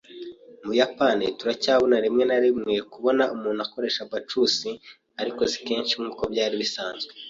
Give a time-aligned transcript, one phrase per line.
[0.63, 4.53] Mu Buyapani, turacyabona rimwe na rimwe kubona umuntu akoresha abacus,
[5.21, 7.11] ariko si kenshi nkuko byari bisanzwe.